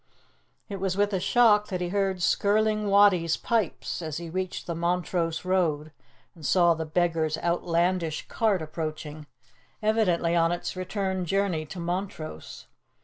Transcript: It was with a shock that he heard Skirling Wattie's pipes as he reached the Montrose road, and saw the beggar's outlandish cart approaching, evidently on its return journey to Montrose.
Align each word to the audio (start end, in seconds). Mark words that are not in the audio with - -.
It 0.67 0.77
was 0.77 0.97
with 0.97 1.13
a 1.13 1.19
shock 1.19 1.67
that 1.67 1.79
he 1.79 1.89
heard 1.89 2.23
Skirling 2.23 2.87
Wattie's 2.89 3.37
pipes 3.37 4.01
as 4.01 4.17
he 4.17 4.31
reached 4.31 4.65
the 4.65 4.73
Montrose 4.73 5.45
road, 5.45 5.91
and 6.33 6.43
saw 6.43 6.73
the 6.73 6.87
beggar's 6.87 7.37
outlandish 7.37 8.27
cart 8.27 8.63
approaching, 8.63 9.27
evidently 9.79 10.35
on 10.35 10.51
its 10.51 10.75
return 10.75 11.23
journey 11.25 11.67
to 11.67 11.79
Montrose. 11.79 12.65